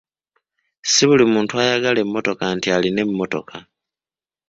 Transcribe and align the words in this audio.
Ssi 0.83 1.03
buli 1.09 1.25
muntu 1.33 1.53
ayagala 1.61 1.99
emmotoka 2.05 2.45
nti 2.55 2.67
alina 2.75 3.01
emmotoka. 3.05 3.57